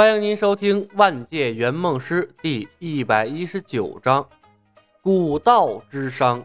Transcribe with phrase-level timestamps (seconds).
[0.00, 4.22] 欢迎您收听《万界圆梦师》第一百一十九章
[5.02, 6.38] 《古道之殇》。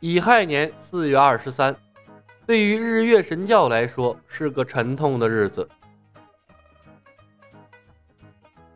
[0.00, 1.76] 乙亥年四月二十三，
[2.46, 5.68] 对于日月神教来说是个沉痛的日子。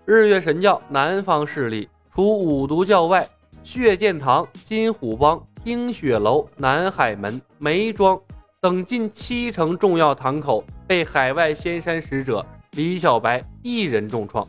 [0.04, 3.26] 日月神教南方势力，除五毒教外，
[3.64, 8.20] 血剑堂、金虎帮、听雪楼、南海门、梅庄。
[8.62, 14.46] 等近七成重要堂口被海外仙山使者李小白一人重创，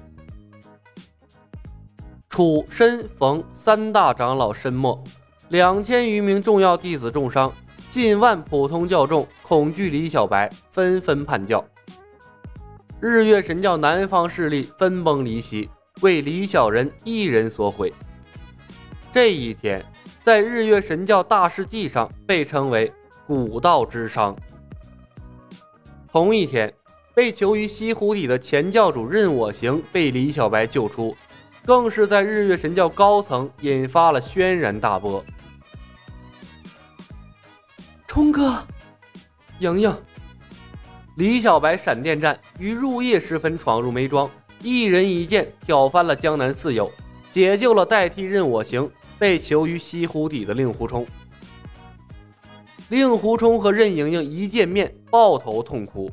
[2.30, 5.04] 楚、申、冯三大长老身没，
[5.50, 7.52] 两千余名重要弟子重伤，
[7.90, 11.66] 近万普通教众恐惧李小白，纷纷叛教。
[13.00, 15.68] 日月神教南方势力分崩离析，
[16.02, 17.92] 为李小人一人所毁。
[19.12, 19.84] 这一天，
[20.22, 22.94] 在日月神教大事记上被称为。
[23.34, 24.36] 古道之殇。
[26.12, 26.72] 同一天，
[27.16, 31.16] 被囚于西湖底的前教主任我行被李小白救出，
[31.66, 35.26] 更是在日月神教高层引发了轩然大波。
[38.08, 38.64] 冲哥，
[39.58, 39.92] 莹莹，
[41.18, 44.30] 李小白闪电战于入夜时分闯入梅庄，
[44.62, 46.92] 一人一剑挑翻了江南四友，
[47.32, 48.88] 解救了代替任我行
[49.18, 51.08] 被囚于西湖底的令狐冲。
[52.94, 56.12] 令狐冲和任盈盈一见面，抱头痛哭。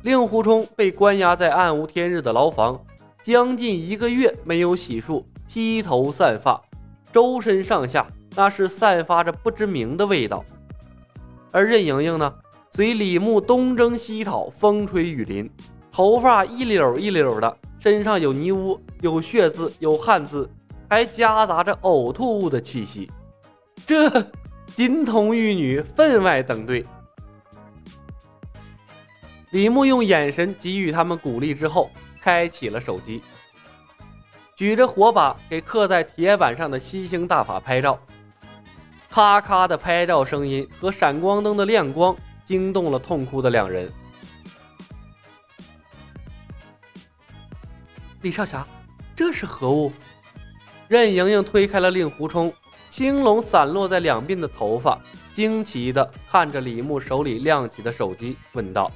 [0.00, 2.82] 令狐冲被关押在暗无天日的牢房，
[3.22, 6.58] 将近一个月没有洗漱，披头散发，
[7.12, 10.42] 周身上下那是散发着不知名的味道。
[11.50, 12.32] 而任盈盈呢，
[12.70, 15.50] 随李牧东征西讨，风吹雨淋，
[15.92, 20.48] 头发一绺一绺的，身上有泥污，有血渍，有汗渍，
[20.88, 23.10] 还夹杂着呕吐物的气息。
[23.84, 24.10] 这。
[24.78, 26.86] 金童玉女分外登对。
[29.50, 33.20] 李牧用眼神给予他们鼓励之后，开启了手机，
[34.54, 37.98] 举着火把给刻在铁板上的吸星大法拍照。
[39.10, 43.92] 咔咔的拍照声音和闪光灯的亮光惊动了痛哭的两人。
[48.20, 48.64] 李少侠，
[49.16, 49.92] 这是何物？
[50.86, 52.54] 任盈盈推开了令狐冲。
[52.88, 54.98] 青龙散落在两鬓的头发，
[55.32, 58.90] 惊奇地看着李牧手里亮起的手机，问道：“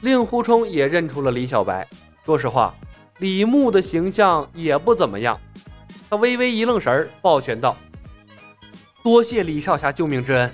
[0.01, 1.87] 令狐冲也认出了李小白。
[2.23, 2.73] 说实话，
[3.17, 5.39] 李牧的形象也不怎么样。
[6.09, 7.75] 他微微一愣神儿，抱拳道
[9.03, 10.53] ：“多谢李少侠救命之恩。”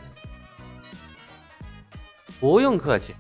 [2.40, 3.16] 不用客气。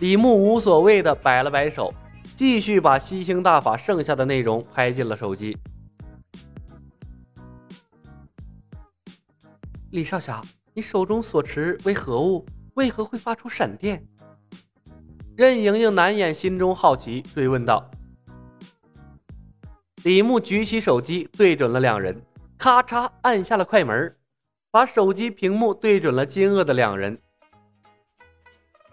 [0.00, 1.94] 李牧无所谓的摆了摆手。
[2.42, 5.56] 继续把吸星大法剩下的内容拍进了手机。
[9.92, 10.42] 李少侠，
[10.74, 12.44] 你手中所持为何物？
[12.74, 14.04] 为何会发出闪电？
[15.36, 17.88] 任盈盈难掩心中好奇，追问道。
[20.02, 22.20] 李牧举起手机，对准了两人，
[22.58, 24.16] 咔嚓按下了快门，
[24.72, 27.16] 把手机屏幕对准了惊愕的两人。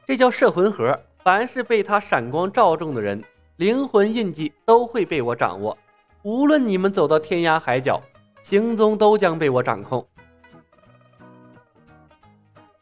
[0.06, 3.20] 这叫摄魂盒，凡是被它闪光照中的人。
[3.60, 5.78] 灵魂印记都会被我掌握，
[6.24, 8.02] 无论你们走到天涯海角，
[8.42, 10.08] 行踪都将被我掌控。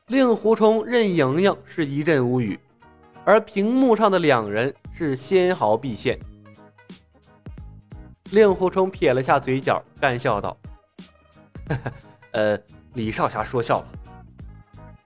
[0.05, 2.59] 令狐冲、任盈盈是一阵无语，
[3.25, 6.19] 而屏幕上的两人是纤毫毕现。
[8.29, 10.55] 令狐冲撇了下嘴角，干笑道
[12.33, 12.55] ：“呃，
[12.93, 13.87] 李少侠说笑了。”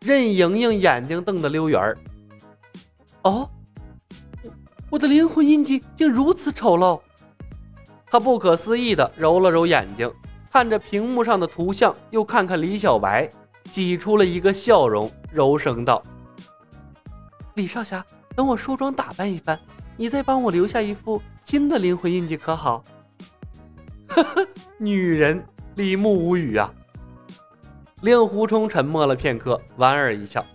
[0.03, 1.97] 任盈盈眼睛瞪得溜圆儿。
[3.21, 3.49] 哦。
[4.91, 6.99] 我的灵魂印记竟如此丑陋，
[8.07, 10.11] 他不可思议地揉了揉眼睛，
[10.51, 13.29] 看着屏幕上的图像，又看看李小白，
[13.71, 16.03] 挤出了一个笑容，柔声道
[17.55, 19.57] ：“李少侠，等我梳妆打扮一番，
[19.95, 22.83] 你再帮我留下一副新的灵魂印记，可好？”
[24.11, 24.45] 呵呵，
[24.77, 25.41] 女人，
[25.75, 26.69] 李牧无语啊。
[28.01, 30.45] 令狐冲沉默了片刻，莞尔一笑：“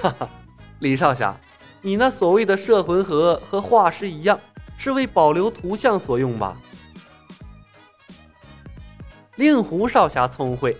[0.00, 0.26] 哈哈，
[0.78, 1.38] 李少侠。”
[1.86, 4.40] 你那所谓的摄魂盒和画师一样，
[4.78, 6.56] 是为保留图像所用吧？
[9.36, 10.78] 令狐少侠聪慧，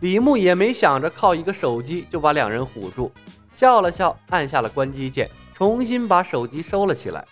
[0.00, 3.10] 李牧也没想着靠一个手机就把两人唬住，
[3.54, 7.24] 笑了笑，按下了关机键，重新把手机收了起来。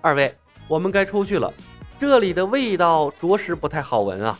[0.00, 0.34] 二位，
[0.66, 1.54] 我们该出去了，
[2.00, 4.36] 这里的味道着实不太好闻啊。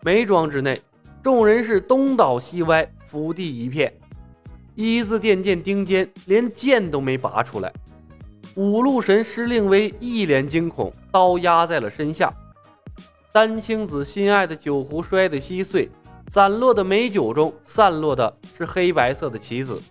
[0.00, 0.80] 梅庄之内。
[1.22, 3.92] 众人是东倒西歪，伏地一片，
[4.76, 7.72] 一字电剑钉尖，连剑都没拔出来。
[8.54, 12.32] 五路神施令威一脸惊恐，刀压在了身下。
[13.32, 15.90] 丹青子心爱的酒壶摔得稀碎，
[16.28, 19.82] 散落的美酒中散落的是黑白色的棋子。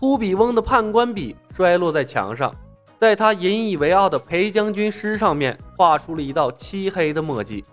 [0.00, 2.52] 忽比翁的判官笔摔落在墙上，
[2.98, 7.64] 在他引以为傲的裴将军诗上面画出了一道漆黑的墨迹，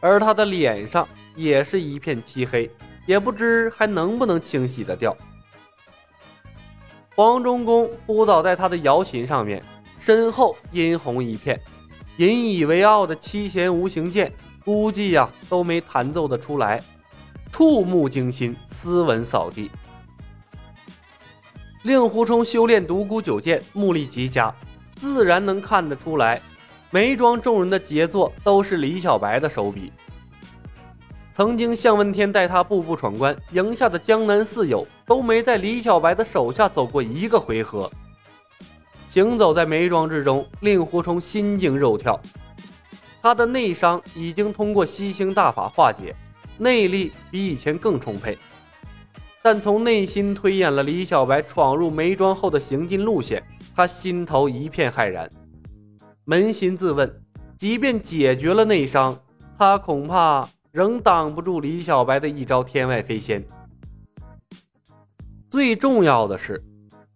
[0.00, 1.06] 而他的脸上
[1.36, 2.68] 也是一片漆黑，
[3.08, 5.16] 也不知还能不能清洗得掉。
[7.16, 9.64] 黄忠公扑倒在他的瑶琴上面，
[9.98, 11.58] 身后殷红一片，
[12.18, 14.30] 引以为傲的七弦无形剑，
[14.62, 16.82] 估计呀都没弹奏得出来，
[17.50, 19.70] 触目惊心，斯文扫地。
[21.84, 24.54] 令狐冲修炼独孤九剑，目力极佳，
[24.96, 26.42] 自然能看得出来，
[26.90, 29.90] 梅庄众人的杰作都是李小白的手笔。
[31.38, 37.88] 曾经向问天带他步步闯关赢下的江南四友，都没在李小白的手下走过一个回合。
[39.08, 42.20] 行走在梅庄之中，令狐冲心惊肉跳，
[43.22, 46.12] 他的内伤已经通过吸星大法化解，
[46.56, 48.36] 内力比以前更充沛。
[49.40, 53.40] 但从内心推演了李小白闯入梅庄后的行进路线，
[53.76, 55.30] 他心头一片骇然，
[56.26, 57.08] 扪心自问：
[57.56, 59.16] 即便解决了内伤，
[59.56, 63.44] 他恐怕仍挡不住李小白的一招天外飞仙。
[65.50, 66.62] 最重要的是，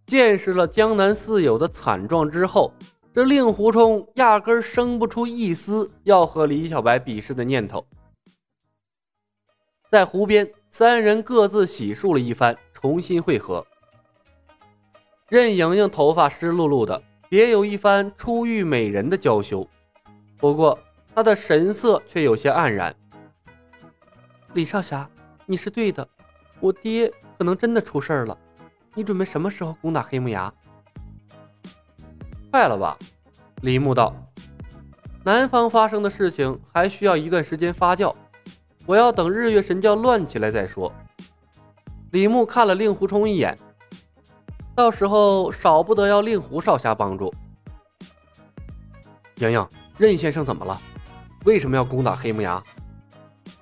[0.06, 2.72] 见识了江南四友的惨状之后，
[3.12, 7.86] 这令狐冲压根生不出一丝要和李小白比试的念头。
[9.90, 10.50] 在湖边。
[10.74, 13.62] 三人各自洗漱了一番，重新会合。
[15.28, 19.68] 任盈盈头发湿漉漉的，别有一番初遇美人的娇羞。
[20.38, 20.78] 不过
[21.14, 22.96] 她的神色却有些黯然。
[24.54, 25.08] 李少侠，
[25.46, 26.06] 你是对的，
[26.60, 28.36] 我爹可能真的出事了。
[28.94, 30.52] 你准备什么时候攻打黑木崖？
[32.50, 32.98] 快了吧？
[33.62, 34.14] 李牧道。
[35.24, 38.14] 南方发生的事情还需要一段时间发酵。
[38.84, 40.92] 我要等日月神教乱起来再说。
[42.10, 43.56] 李牧看了令狐冲一眼，
[44.74, 47.32] 到时候少不得要令狐少侠帮助。
[49.36, 49.66] 莹莹，
[49.96, 50.78] 任先生怎么了？
[51.44, 52.62] 为什么要攻打黑木崖？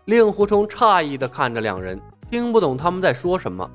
[0.07, 2.01] 令狐冲诧异地看着两人，
[2.31, 3.69] 听不懂他们在说什么。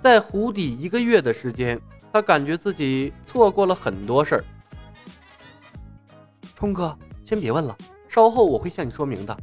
[0.00, 1.80] 在湖底一个月的时间，
[2.12, 4.44] 他感觉自己错过了很多事儿。
[6.54, 7.76] 冲哥，先别问了，
[8.08, 9.36] 稍后我会向你说明的。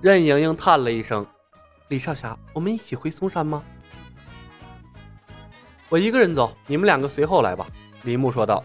[0.00, 1.26] 任盈盈叹了一声
[1.88, 3.62] ：“李少侠，我们一起回嵩山吗？”
[5.90, 7.66] 我一个人走，你们两个随后来吧。”
[8.04, 8.62] 李牧说道。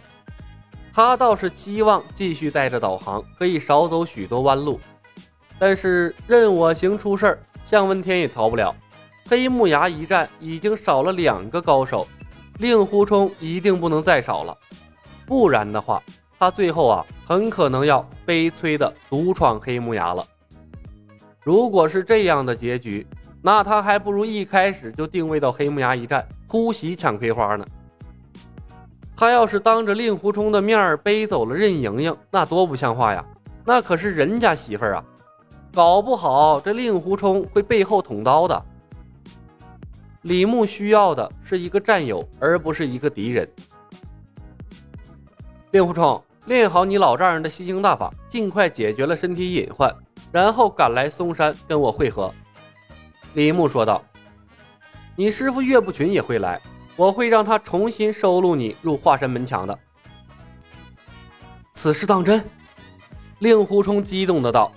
[0.92, 4.78] 他倒是希望继续带着导航，可以少走许多弯路。
[5.60, 8.74] 但是任我行出事儿，向问天也逃不了。
[9.28, 12.08] 黑木崖一战已经少了两个高手，
[12.58, 14.58] 令狐冲一定不能再少了，
[15.28, 16.02] 不然的话，
[16.40, 20.26] 他最后啊，很可能要悲催的独闯黑木崖了。
[21.44, 23.06] 如果是这样的结局，
[23.42, 27.66] 那他还不如一开始就定位到黑木崖一战突袭抢葵花呢。
[29.16, 33.24] 他要是当着令狐冲的面背走了任盈盈，那多不像话呀！
[33.66, 35.04] 那可是人家媳妇儿啊，
[35.74, 38.66] 搞不好这令狐冲会背后捅刀的。
[40.24, 43.50] 李牧需要的是一个战友，而不是一个敌人。
[45.72, 49.96] 令狐冲，练好你老丈人的吸星大法，尽快解决了身体隐患。
[50.32, 52.32] 然后赶来嵩山跟我会合，
[53.34, 54.04] 李牧说道
[55.16, 56.62] ：“你师傅岳不群也会来，
[56.96, 59.80] 我会让他重新收录你入华山门墙的。”
[61.74, 62.46] 此事当真？
[63.40, 64.72] 令狐冲激动的道：“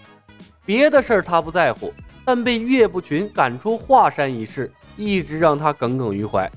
[0.65, 1.93] 别的事儿他不在乎，
[2.25, 6.51] 但被岳不群赶出华山一事，一直让他耿耿于怀。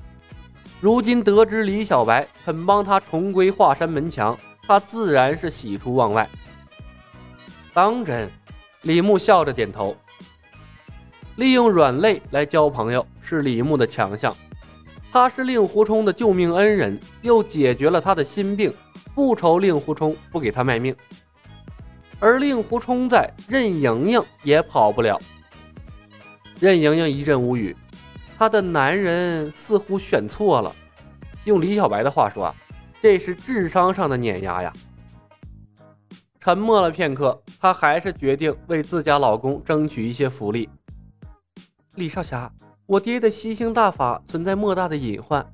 [0.80, 6.28] 如今得知李小白肯帮他重归华山门墙，他自然是喜出望外。”
[7.74, 8.30] 当真。
[8.82, 9.96] 李牧笑着点头。
[11.34, 14.32] 利用软肋来交朋友是李牧的强项。
[15.10, 18.72] 他是令狐冲的救命恩人，又解决了他的心病，
[19.12, 20.94] 不愁令狐冲不给他卖命。
[22.18, 25.20] 而令狐冲在，任盈盈也跑不了。
[26.58, 27.76] 任盈盈一阵无语，
[28.38, 30.74] 她的男人似乎选错了。
[31.44, 32.54] 用李小白的话说啊，
[33.02, 34.72] 这是智商上的碾压呀。
[36.40, 40.68] 沉默了片刻，她还是决定为自家老公争取一些福利。
[41.96, 42.50] 李少侠，
[42.86, 45.46] 我爹的吸星大法存在莫大的隐患，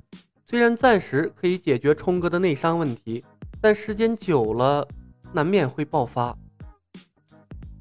[0.45, 3.25] 虽然暂时可以解决冲哥的内伤问题，
[3.59, 4.87] 但时间久了，
[5.31, 6.37] 难免会爆发。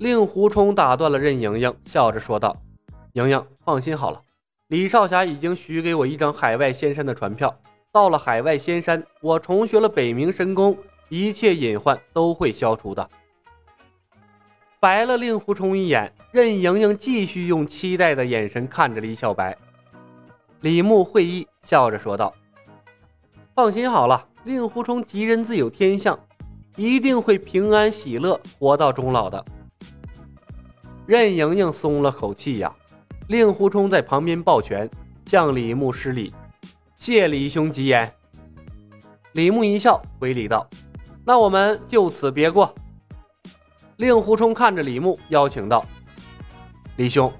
[0.02, 2.56] 令狐冲打断了任盈盈，笑着说道
[3.14, 4.20] ：“盈盈，放心好了，
[4.66, 7.56] 李少侠已经许给我一张海外仙山的船票，
[7.92, 10.76] 到了海外仙山，我重学了北冥神功。”
[11.08, 13.08] 一切隐患都会消除的。
[14.80, 19.56] 白了令狐冲一眼，任盈盈继续用期待的眼神看着李小白。
[20.62, 22.34] 李牧会意，笑着说道
[23.54, 26.18] ：“放心好了，令狐冲吉人自有天相，
[26.74, 29.44] 一定会平安喜乐，活到终老的。”
[31.06, 32.74] 任盈盈松了口气呀。
[33.28, 34.90] 令狐冲在旁边抱拳，
[35.26, 36.34] 向李牧施礼
[36.98, 38.12] ：“谢李兄吉言。”
[39.32, 40.68] 李牧一笑，回礼道
[41.24, 42.74] ：“那我们就此别过。”
[43.96, 45.86] 令狐冲看着李牧，邀请道
[46.96, 47.32] ：“李兄，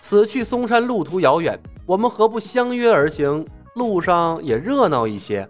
[0.00, 3.44] 此去嵩山路途遥远，我们何不相约而行？
[3.74, 5.48] 路上也热闹一些。”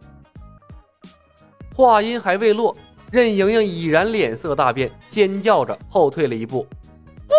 [1.74, 2.74] 话音还未落，
[3.10, 6.66] 任盈盈已然脸色大变，尖叫着后退了一步。
[7.30, 7.34] 不！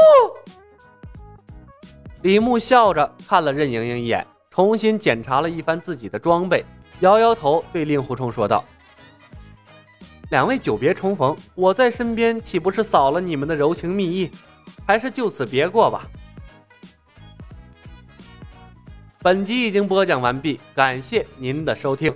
[2.21, 6.65] 李牧笑着看了任盈盈一眼，重新检查了一番自己的装备，
[7.01, 8.63] 摇摇头，对令狐冲说道。
[10.29, 14.31] 两位久别重逢，我在身边岂不是扫了你们的柔情蜜意？
[14.87, 16.07] 还是就此别过吧。
[19.19, 22.15] 本集已经播讲完毕，感谢您的收听。